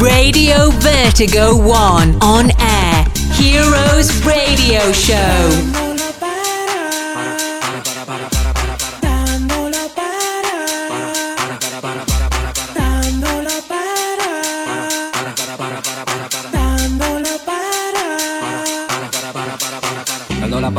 Radio 0.00 0.70
Vertigo 0.80 1.54
1 1.56 2.18
on 2.22 2.50
air. 2.58 3.19
Heroes 3.40 4.22
Radio 4.22 4.92
Show. 4.92 5.89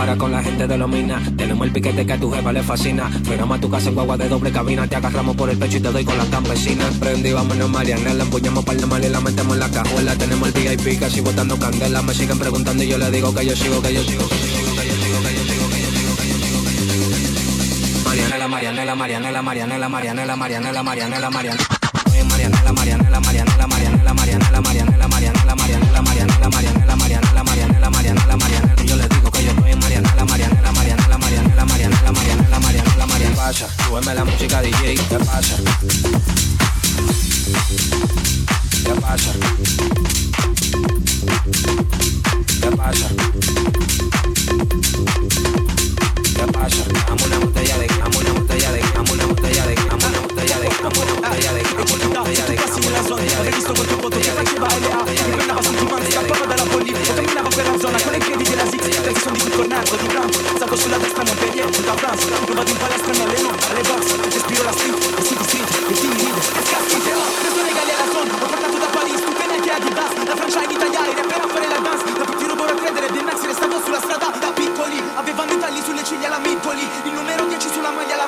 para 0.01 0.17
con 0.17 0.31
la 0.31 0.41
gente 0.41 0.65
de 0.65 0.77
los 0.79 0.89
minas. 0.89 1.21
Tenemos 1.37 1.67
el 1.67 1.71
piquete 1.71 2.03
que 2.07 2.13
a 2.13 2.19
tu 2.19 2.31
jefa 2.31 2.51
le 2.51 2.63
fascina. 2.63 3.07
Frenamos 3.23 3.59
a 3.59 3.61
tu 3.61 3.69
casa 3.69 3.89
en 3.89 3.93
guagua 3.93 4.17
de 4.17 4.27
doble 4.29 4.51
cabina. 4.51 4.87
Te 4.87 4.95
agarramos 4.95 5.35
por 5.35 5.47
el 5.47 5.59
pecho 5.59 5.77
y 5.77 5.79
te 5.79 5.91
doy 5.91 6.03
con 6.03 6.17
las 6.17 6.27
campesinas. 6.29 6.95
Prendí, 6.95 7.31
vámonos, 7.31 7.69
Mariana. 7.69 8.11
La 8.15 8.23
empuñamos 8.23 8.65
para 8.65 8.79
el 8.79 8.87
mal 8.87 9.05
y 9.05 9.09
la 9.09 9.21
metemos 9.21 9.53
en 9.53 9.59
la 9.59 9.69
cajuela. 9.69 10.15
Tenemos 10.15 10.47
el 10.47 10.53
VIP 10.53 10.99
casi 10.99 11.21
botando 11.21 11.55
candela. 11.59 12.01
Me 12.01 12.15
siguen 12.15 12.39
preguntando 12.39 12.83
y 12.83 12.87
yo 12.87 12.97
le 12.97 13.11
digo 13.11 13.31
que 13.35 13.45
yo 13.45 13.55
sigo, 13.55 13.79
que 13.83 13.93
yo 13.93 14.03
sigo, 14.03 14.27
que 14.27 14.37
yo 14.37 14.47
sigo, 14.47 14.75
que 14.75 14.87
yo 14.87 14.95
sigo, 14.95 15.21
que 15.21 15.33
yo 15.35 15.43
sigo, 15.43 15.69
que 15.69 15.81
yo 15.81 15.91
sigo, 15.91 16.15
que 16.17 16.27
yo 16.29 16.37
sigo, 16.39 16.63
que 16.63 16.73
yo 16.73 17.27
sigo. 17.27 18.09
Mariana, 18.09 18.37
la 18.39 18.47
Mariana, 18.47 18.85
la 18.85 18.95
Mariana, 18.95 19.31
la 19.31 19.41
Mariana, 19.43 19.77
la 19.77 19.89
Mariana, 19.89 20.25
la 20.25 20.35
Mariana, 20.35 20.71
la 20.71 20.83
Mariana, 20.83 21.19
la 21.19 21.29
Mariana. 21.29 21.80
¿Qué 46.35 46.51
pasa? 46.51 46.83
Dame 47.07 47.23
una 47.25 47.39
botella 47.39 47.77
de, 47.77 47.87
dame 47.87 48.17
una 48.17 48.31
botella 48.33 48.71
de, 48.71 48.79
dame 48.93 49.11
una 49.11 49.25
botella 49.25 49.67
de, 49.67 49.75
dame 49.75 50.05
una 50.05 50.19
botella 50.19 50.27
de, 50.27 50.30
botella 50.67 51.51
de, 51.53 51.61
dame 51.61 51.61
una 51.71 51.83
botella 51.83 52.45
de, 52.45 52.55
dame 52.55 52.87
una 52.87 53.01
botella 53.01 53.41
de, 53.41 53.49
visto 53.51 53.73
quel 53.73 53.87
tuo 53.87 54.09
che 54.09 54.21
faceva 54.21 54.67
LA 54.67 55.03
Ti 55.03 55.23
prendeva 55.31 55.61
sul 55.61 55.75
timone, 55.75 56.11
scappava 56.11 56.45
dalla 56.45 56.63
politica 56.63 57.13
Camminava 57.13 57.49
quella 57.49 57.79
zona 57.79 58.01
con 58.01 58.13
i 58.13 58.17
piedi 58.19 58.43
della 58.43 58.65
zig 58.69 59.01
Perché 59.01 59.19
sono 59.19 59.35
di 59.35 59.43
tutto 59.43 59.67
nervo, 59.67 59.95
di 59.95 60.07
Trump 60.07 60.57
Salgo 60.57 60.75
sulla 60.75 60.97
destra, 60.97 61.23
non 61.23 61.35
per 61.35 61.53
niente, 61.53 61.81
da 61.81 61.95
France 61.95 62.29
Non 62.29 62.55
vado 62.55 62.69
in 62.69 62.77
palestra, 62.77 63.11
mi 63.11 63.21
alleno, 63.21 63.49
alle 63.49 63.81
box. 63.81 64.05
Respiro 64.31 64.63
la 64.63 64.71
street, 64.71 65.19
e 65.19 65.23
city 65.23 65.43
street, 65.43 65.69
e 65.89 65.93
team 65.93 66.13
lead 66.15 66.37
E 66.37 66.61
scaffite, 66.65 67.13
oh, 67.13 67.31
preso 67.41 67.61
legali 67.61 67.91
alla 67.91 68.09
zona. 68.11 68.31
Ho 68.31 68.45
portato 68.45 68.77
da 68.77 68.89
Paris, 68.91 69.21
tu 69.25 69.33
che 69.33 69.45
neanche 69.47 69.71
a 69.71 69.79
di 69.79 69.89
bus 69.89 70.11
La 70.25 70.35
Francia 70.35 70.63
in 70.63 70.71
italiani, 70.71 71.13
rapper 71.15 71.41
a 71.41 71.47
fare 71.47 71.67
la 71.67 71.79
dance. 71.79 72.03
Da 72.13 72.25
tutti 72.25 72.45
rubo 72.45 72.63
a 72.63 72.73
credere, 72.73 73.11
del 73.11 73.23
Nazi 73.23 73.45
restato 73.47 73.81
sulla 73.83 73.99
strada 73.99 74.31
Da 74.39 74.51
piccoli, 74.51 75.01
avevano 75.15 75.51
i 75.51 75.59
tagli 75.59 75.81
sulle 75.81 76.03
ciglia 76.03 76.29
la 76.29 76.39
Mittoli. 76.39 76.85
Il 77.03 77.13
numero 77.13 77.45
10 77.45 77.69
sulla 77.69 77.91
maglia 77.91 78.15
la 78.15 78.27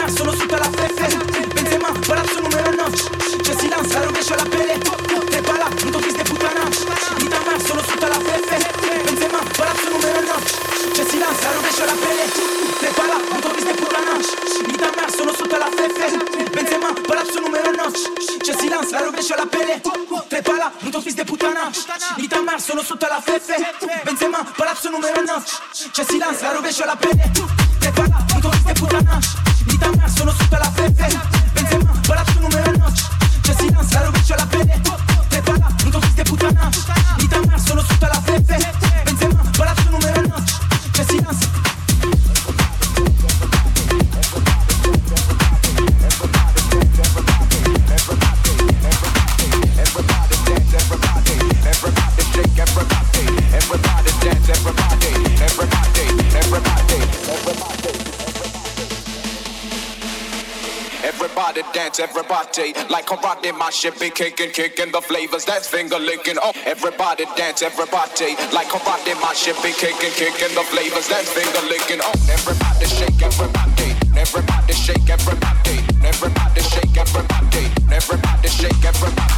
My 63.31 63.69
shit 63.69 63.97
be 63.97 64.09
kicking, 64.09 64.51
kicking 64.51 64.91
the 64.91 64.99
flavors. 64.99 65.45
That's 65.45 65.65
finger 65.65 65.97
licking. 65.97 66.35
Oh, 66.41 66.51
everybody 66.65 67.23
dance, 67.37 67.61
everybody 67.61 68.35
like 68.51 68.67
karate. 68.67 69.15
My 69.21 69.33
shit 69.33 69.55
be 69.63 69.71
kicking, 69.71 70.11
kicking 70.11 70.53
the 70.53 70.63
flavors. 70.67 71.07
That's 71.07 71.31
finger 71.31 71.61
licking. 71.69 72.01
Oh, 72.03 72.11
everybody 72.29 72.85
shake, 72.85 73.21
everybody, 73.23 73.95
everybody 74.19 74.73
shake, 74.73 75.09
everybody, 75.09 75.79
everybody 76.03 76.61
shake, 76.61 76.97
everybody, 76.97 77.71
everybody 77.89 78.49
shake, 78.49 78.83
everybody 78.83 79.30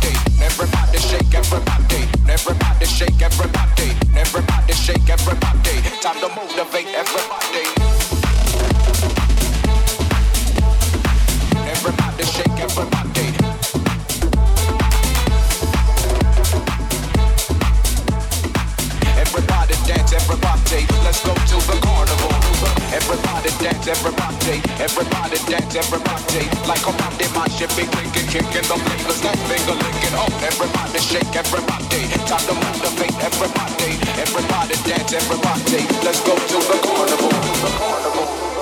dance, 23.64 23.88
everybody. 23.88 24.60
Everybody 24.84 25.38
dance, 25.48 25.76
everybody. 25.76 26.44
Like 26.68 26.84
a 26.84 26.92
karate, 27.00 27.28
my 27.34 27.48
shit 27.48 27.72
be 27.80 27.88
kicking, 27.88 28.28
kicking 28.28 28.68
the 28.68 28.76
flavors. 28.76 29.22
That 29.24 29.40
finger 29.48 29.80
licking. 29.80 30.16
Oh, 30.20 30.28
everybody 30.44 31.00
shake, 31.00 31.32
everybody. 31.32 32.02
Time 32.28 32.44
to 32.52 32.56
motivate 32.60 33.16
everybody. 33.24 33.92
Everybody 34.20 34.76
dance, 34.84 35.14
everybody. 35.14 35.80
Let's 36.04 36.20
go 36.28 36.36
to 36.36 36.58
the 36.60 36.78
carnival. 36.84 37.32
The 37.32 37.72
carnival. 37.80 38.53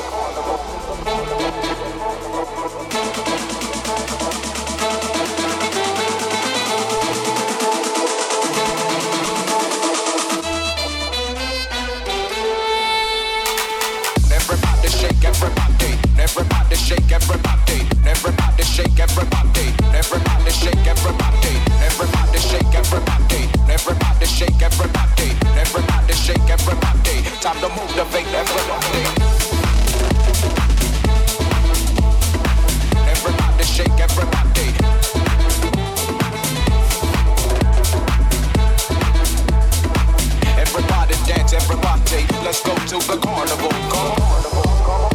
Everybody. 18.99 19.73
Everybody 19.93 20.51
shake, 20.51 20.85
everybody. 20.87 21.53
Everybody 21.85 22.39
shake, 22.39 22.73
everybody. 22.73 23.49
Everybody 23.69 24.25
shake, 24.25 24.61
everybody. 24.61 25.29
Everybody 25.59 26.13
shake, 26.13 26.49
everybody. 26.49 27.23
Time 27.41 27.59
to 27.61 27.69
motivate 27.69 28.27
everybody. 28.33 29.03
Everybody 33.05 33.63
shake, 33.63 33.99
everybody. 33.99 34.67
Everybody 40.57 41.15
dance, 41.27 41.53
everybody. 41.53 42.25
Let's 42.43 42.61
go 42.63 42.73
to 42.75 42.97
the 43.07 43.17
carnival. 43.21 43.69
Carnival. 43.91 45.10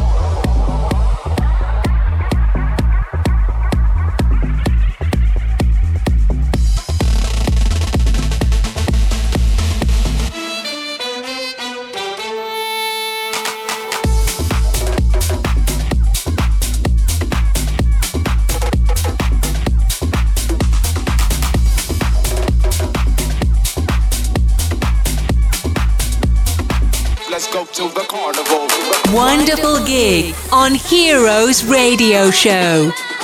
Heroes 31.27 31.65
Radio 31.65 32.31
Show. 32.31 33.16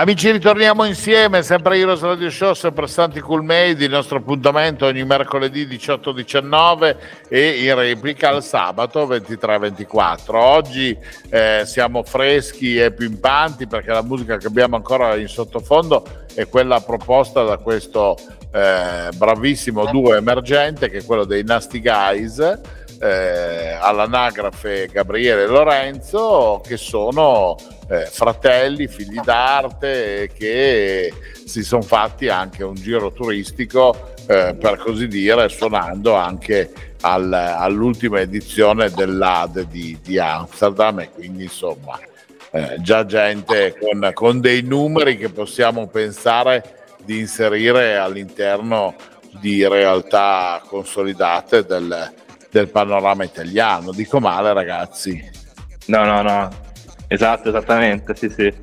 Amici, 0.00 0.30
ritorniamo 0.30 0.84
insieme, 0.84 1.42
sempre 1.42 1.76
Heroes 1.76 2.00
Radio 2.00 2.30
Show, 2.30 2.54
sempre 2.54 2.86
Santi 2.86 3.20
Cool 3.20 3.44
Made, 3.44 3.84
il 3.84 3.90
nostro 3.90 4.16
appuntamento 4.16 4.86
ogni 4.86 5.04
mercoledì 5.04 5.66
18-19 5.66 6.96
e 7.28 7.62
in 7.62 7.74
replica 7.74 8.30
il 8.30 8.42
sabato 8.42 9.06
23-24. 9.06 10.20
Oggi 10.36 10.96
eh, 11.28 11.64
siamo 11.66 12.02
freschi 12.02 12.78
e 12.78 12.92
pimpanti 12.92 13.66
perché 13.66 13.90
la 13.90 14.02
musica 14.02 14.38
che 14.38 14.46
abbiamo 14.46 14.76
ancora 14.76 15.16
in 15.16 15.28
sottofondo 15.28 16.06
è 16.32 16.48
quella 16.48 16.80
proposta 16.80 17.42
da 17.42 17.58
questo 17.58 18.16
eh, 18.52 19.10
bravissimo 19.14 19.84
duo 19.90 20.14
emergente 20.14 20.88
che 20.88 21.00
è 21.00 21.04
quello 21.04 21.26
dei 21.26 21.44
Nasty 21.44 21.82
Guys. 21.82 22.38
eh, 23.02 23.76
all'anagrafe 23.78 24.88
Gabriele 24.90 25.42
e 25.42 25.46
Lorenzo 25.46 26.62
che 26.66 26.78
sono 26.78 27.56
eh, 27.90 28.06
fratelli, 28.06 28.86
figli 28.86 29.18
d'arte 29.20 30.30
che 30.32 31.12
si 31.44 31.64
sono 31.64 31.82
fatti 31.82 32.28
anche 32.28 32.62
un 32.62 32.76
giro 32.76 33.10
turistico 33.10 34.14
eh, 34.28 34.54
per 34.54 34.78
così 34.78 35.08
dire 35.08 35.48
suonando 35.48 36.14
anche 36.14 36.72
al- 37.00 37.32
all'ultima 37.32 38.20
edizione 38.20 38.90
dell'AD 38.90 39.62
di, 39.62 39.98
di 40.00 40.20
Amsterdam 40.20 41.00
e 41.00 41.10
quindi 41.10 41.44
insomma 41.44 41.98
eh, 42.52 42.76
già 42.78 43.04
gente 43.04 43.76
con, 43.76 44.08
con 44.14 44.40
dei 44.40 44.62
numeri 44.62 45.16
che 45.16 45.30
possiamo 45.30 45.88
pensare 45.88 46.78
di 47.04 47.18
inserire 47.18 47.96
all'interno 47.96 48.94
di 49.40 49.66
realtà 49.66 50.62
consolidate 50.64 51.64
del, 51.64 52.12
del 52.50 52.68
panorama 52.68 53.24
italiano. 53.24 53.90
Dico 53.90 54.20
male, 54.20 54.52
ragazzi. 54.52 55.28
No, 55.86 56.04
no, 56.04 56.22
no. 56.22 56.68
Esatto, 57.12 57.48
esattamente, 57.48 58.14
sì, 58.14 58.28
sì. 58.28 58.54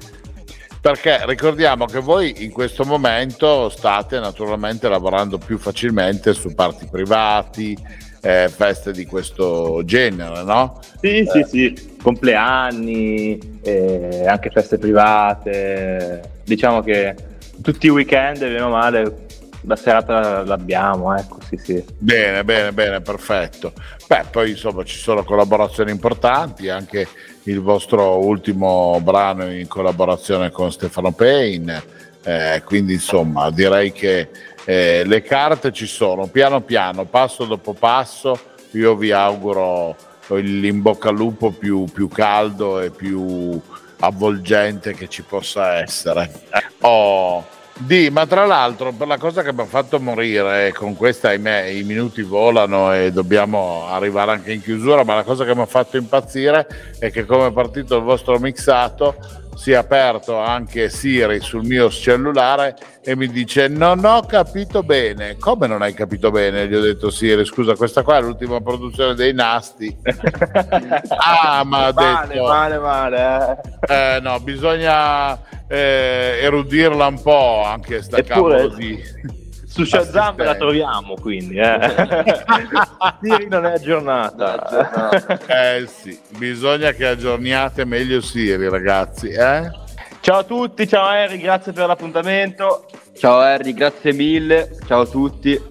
Perché 0.80 1.20
ricordiamo 1.26 1.84
che 1.84 2.00
voi 2.00 2.46
in 2.46 2.52
questo 2.52 2.86
momento 2.86 3.68
state 3.68 4.22
naturalmente 4.22 4.88
lavorando 4.88 5.38
più 5.38 5.58
facilmente 5.58 6.32
su 6.34 6.56
parti 6.56 6.88
privati, 6.90 7.78
eh, 8.22 8.48
feste 8.48 8.94
di 8.94 9.06
questo 9.06 9.82
genere, 9.84 10.44
no? 10.44 10.80
Sì, 11.02 11.28
sì, 11.30 11.44
sì, 11.46 11.96
compleanni, 12.02 13.60
eh, 13.64 14.26
anche 14.26 14.50
feste 14.50 14.78
private. 14.78 16.40
Diciamo 16.46 16.82
che 16.82 17.16
tutti 17.62 17.88
i 17.88 17.90
weekend, 17.90 18.40
bene 18.40 18.62
o 18.62 18.70
male, 18.70 19.27
la 19.68 19.76
serata 19.76 20.44
l'abbiamo, 20.44 21.14
ecco, 21.16 21.40
sì, 21.46 21.58
sì. 21.58 21.86
Bene, 21.98 22.44
bene, 22.46 22.72
bene, 22.72 23.02
perfetto. 23.02 23.74
Beh, 24.08 24.24
poi 24.32 24.52
insomma 24.52 24.84
ci 24.84 24.98
sono 24.98 25.26
collaborazioni 25.26 25.92
importanti, 25.92 26.70
anche 26.70 27.06
il 27.44 27.62
vostro 27.62 28.26
ultimo 28.26 29.00
brano 29.04 29.52
in 29.52 29.68
collaborazione 29.68 30.52
con 30.52 30.72
Stefano 30.72 31.12
Payne, 31.12 31.84
eh, 32.24 32.62
quindi 32.64 32.94
insomma 32.94 33.52
direi 33.52 33.92
che 33.92 34.30
eh, 34.64 35.04
le 35.06 35.22
carte 35.22 35.74
ci 35.74 35.86
sono, 35.86 36.28
piano 36.28 36.62
piano, 36.62 37.04
passo 37.04 37.44
dopo 37.44 37.74
passo, 37.74 38.40
io 38.72 38.96
vi 38.96 39.12
auguro 39.12 39.96
l'in 40.30 40.82
bocca 40.82 41.10
al 41.10 41.16
lupo 41.16 41.52
più, 41.52 41.86
più 41.92 42.08
caldo 42.08 42.80
e 42.80 42.90
più 42.90 43.60
avvolgente 44.00 44.94
che 44.94 45.10
ci 45.10 45.24
possa 45.24 45.80
essere. 45.80 46.32
Oh, 46.82 47.46
Di, 47.80 48.10
ma 48.10 48.26
tra 48.26 48.46
l'altro, 48.46 48.92
per 48.92 49.08
la 49.08 49.18
cosa 49.18 49.44
che 49.44 49.54
mi 49.54 49.62
ha 49.62 49.66
fatto 49.66 50.00
morire, 50.00 50.74
con 50.74 50.96
questa 50.96 51.30
ahimè, 51.30 51.66
i 51.66 51.84
minuti 51.84 52.22
volano 52.24 52.92
e 52.94 53.12
dobbiamo 53.12 53.88
arrivare 53.88 54.32
anche 54.32 54.52
in 54.52 54.62
chiusura, 54.62 55.04
ma 55.04 55.16
la 55.16 55.24
cosa 55.24 55.46
che 55.46 55.54
mi 55.56 55.62
ha 55.62 55.66
fatto 55.68 55.96
impazzire 55.96 56.68
è 57.00 57.12
che 57.12 57.26
come 57.26 57.48
è 57.48 57.52
partito 57.52 57.98
il 57.98 58.04
vostro 58.04 58.40
mixato 58.40 59.16
si 59.58 59.72
è 59.72 59.76
aperto 59.76 60.38
anche 60.38 60.88
Siri 60.88 61.40
sul 61.40 61.64
mio 61.64 61.90
cellulare 61.90 62.76
e 63.04 63.16
mi 63.16 63.28
dice 63.28 63.68
non 63.68 64.06
ho 64.06 64.22
capito 64.22 64.84
bene. 64.84 65.38
Come 65.38 65.66
non 65.66 65.82
hai 65.82 65.96
capito 65.96 66.30
bene? 66.30 66.68
Gli 66.68 66.76
ho 66.76 66.82
detto 66.82 67.10
Siri, 67.10 67.44
scusa, 67.44 67.76
questa 67.76 68.04
qua 68.04 68.18
è 68.18 68.22
l'ultima 68.22 68.62
produzione 68.62 69.16
dei 69.16 69.34
Nasti. 69.34 69.98
ah, 71.18 71.64
ma 71.66 71.86
ha 71.88 71.94
Male, 71.94 72.28
detto... 72.34 72.46
male, 72.46 72.78
male. 72.78 73.60
eh. 73.88 74.16
Eh, 74.16 74.20
no, 74.22 74.40
bisogna 74.42 75.40
eh, 75.68 76.40
erudirla 76.42 77.08
un 77.08 77.22
po' 77.22 77.64
anche 77.64 78.02
sta 78.02 78.18
Eppure- 78.18 78.70
di... 78.76 79.02
Su 79.66 79.84
Shazam 79.84 80.38
la 80.38 80.56
troviamo, 80.56 81.14
quindi. 81.16 81.58
Eh. 81.58 81.78
Siri 83.22 83.48
non 83.48 83.66
è 83.66 83.74
aggiornata. 83.74 85.10
Eh 85.46 85.86
sì, 85.88 86.20
bisogna 86.36 86.94
che 86.94 87.06
aggiorniate 87.06 87.86
meglio 87.86 88.20
Siri, 88.22 88.70
ragazzi, 88.70 89.30
eh? 89.30 89.70
Ciao 90.22 90.40
a 90.40 90.44
tutti, 90.44 90.88
ciao 90.88 91.06
Harry, 91.06 91.38
grazie 91.38 91.74
per 91.74 91.86
l'appuntamento. 91.86 92.88
Ciao 93.16 93.38
Harry, 93.38 93.74
grazie 93.74 94.14
mille. 94.14 94.78
Ciao 94.88 95.02
a 95.02 95.06
tutti. 95.06 95.62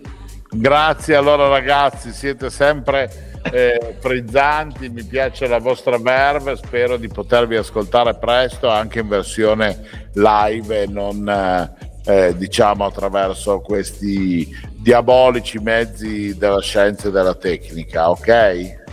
Grazie 0.49 1.16
allora 1.16 1.49
ragazzi, 1.49 2.12
siete 2.12 2.49
sempre 2.49 3.26
eh, 3.51 3.97
frizzanti, 3.99 4.88
mi 4.88 5.03
piace 5.05 5.47
la 5.47 5.59
vostra 5.59 5.99
verve, 5.99 6.57
spero 6.57 6.97
di 6.97 7.09
potervi 7.09 7.57
ascoltare 7.57 8.14
presto 8.14 8.68
anche 8.68 9.01
in 9.01 9.09
versione 9.09 10.09
live 10.14 10.82
e 10.82 10.86
non 10.86 11.28
eh, 11.28 11.94
eh, 12.07 12.36
diciamo 12.36 12.84
attraverso 12.84 13.61
questi 13.61 14.49
diabolici 14.70 15.59
mezzi 15.59 16.36
della 16.36 16.61
scienza 16.61 17.09
e 17.09 17.11
della 17.11 17.34
tecnica, 17.34 18.11
ok? 18.11 18.84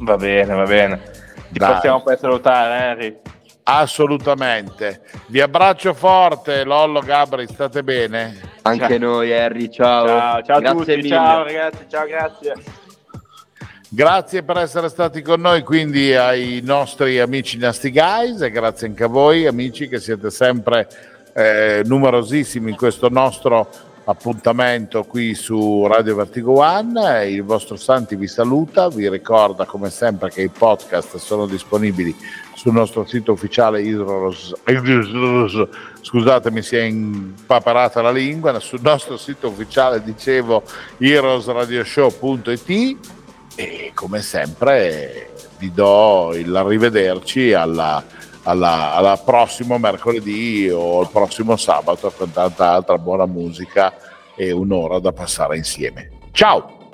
Va 0.00 0.16
bene, 0.16 0.54
va 0.54 0.64
bene. 0.64 1.00
Ti 1.50 1.58
Dai. 1.58 1.72
possiamo 1.72 2.02
poi 2.02 2.16
salutare, 2.18 2.84
Harry. 2.84 3.18
Assolutamente. 3.70 5.02
Vi 5.26 5.40
abbraccio 5.40 5.92
forte, 5.92 6.64
Lollo 6.64 7.00
Gabri, 7.00 7.46
state 7.46 7.82
bene? 7.82 8.36
Anche 8.62 8.98
noi 8.98 9.32
Harry, 9.32 9.70
ciao. 9.70 10.06
Ciao, 10.06 10.42
ciao 10.42 10.56
a 10.56 10.60
grazie 10.60 10.78
tutti, 10.78 10.96
mille. 10.96 11.08
ciao 11.08 11.42
ragazzi, 11.42 11.86
ciao, 11.88 12.06
grazie. 12.06 12.52
Grazie 13.90 14.42
per 14.42 14.58
essere 14.58 14.90
stati 14.90 15.22
con 15.22 15.40
noi, 15.40 15.62
quindi 15.62 16.14
ai 16.14 16.60
nostri 16.62 17.18
amici 17.20 17.56
Nasty 17.56 17.90
Guys 17.90 18.42
e 18.42 18.50
grazie 18.50 18.86
anche 18.86 19.04
a 19.04 19.08
voi 19.08 19.46
amici 19.46 19.88
che 19.88 19.98
siete 19.98 20.30
sempre 20.30 20.86
eh, 21.32 21.80
numerosissimi 21.86 22.72
in 22.72 22.76
questo 22.76 23.08
nostro 23.08 23.66
appuntamento 24.04 25.04
qui 25.04 25.34
su 25.34 25.86
Radio 25.86 26.16
Vertigo 26.16 26.58
One. 26.58 27.22
Eh, 27.22 27.32
Il 27.32 27.44
vostro 27.44 27.76
Santi 27.76 28.14
vi 28.14 28.26
saluta, 28.26 28.88
vi 28.88 29.08
ricorda 29.08 29.64
come 29.64 29.88
sempre 29.88 30.28
che 30.28 30.42
i 30.42 30.50
podcast 30.50 31.16
sono 31.16 31.46
disponibili 31.46 32.14
sul 32.54 32.74
nostro 32.74 33.06
sito 33.06 33.32
ufficiale 33.32 33.80
Hydros, 33.80 34.52
Hydros- 34.66 35.66
scusate 36.02 36.50
mi 36.50 36.60
si 36.60 36.76
è 36.76 36.82
impaparata 36.82 38.02
la 38.02 38.12
lingua, 38.12 38.60
sul 38.60 38.82
nostro 38.82 39.16
sito 39.16 39.48
ufficiale 39.48 40.02
dicevo 40.02 40.62
heroesradioshow.it 40.98 43.16
e 43.58 43.90
come 43.92 44.22
sempre 44.22 45.30
vi 45.58 45.72
do 45.72 46.30
il 46.32 46.54
arrivederci 46.54 47.52
alla, 47.52 48.04
alla, 48.44 48.94
alla 48.94 49.16
prossimo 49.16 49.78
mercoledì 49.78 50.70
o 50.72 51.02
il 51.02 51.08
prossimo 51.10 51.56
sabato 51.56 52.12
con 52.16 52.30
tanta 52.30 52.70
altra 52.70 52.98
buona 52.98 53.26
musica 53.26 53.92
e 54.36 54.52
un'ora 54.52 55.00
da 55.00 55.10
passare 55.10 55.56
insieme. 55.56 56.08
Ciao! 56.30 56.90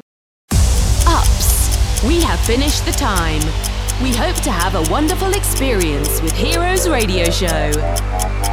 Ups, 1.06 2.00
we 2.02 2.24
have 2.24 2.40
finished 2.40 2.82
the 2.86 2.96
time. 2.96 3.44
We 4.00 4.16
hope 4.16 4.40
to 4.40 4.50
have 4.50 4.74
a 4.74 4.90
wonderful 4.90 5.34
experience 5.34 6.22
with 6.22 6.32
Heroes 6.32 6.88
Radio 6.88 7.30
Show. 7.30 7.72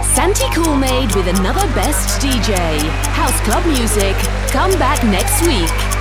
Santi 0.04 0.44
Coolmade 0.54 1.16
with 1.16 1.28
another 1.28 1.66
best 1.74 2.20
DJ. 2.20 2.54
House 3.16 3.40
Club 3.46 3.66
Music. 3.66 4.16
Come 4.52 4.78
back 4.78 5.02
next 5.06 5.48
week. 5.48 6.01